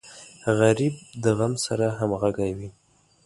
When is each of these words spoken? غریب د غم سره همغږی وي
غریب 0.59 0.93
د 1.23 1.25
غم 1.37 1.53
سره 1.65 1.85
همغږی 1.97 2.51
وي 2.57 2.69